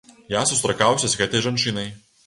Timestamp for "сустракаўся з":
0.51-1.21